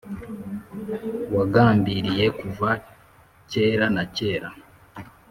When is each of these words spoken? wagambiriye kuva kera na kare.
wagambiriye 1.35 2.25
kuva 2.39 2.69
kera 3.51 3.85
na 3.95 4.03
kare. 4.15 4.49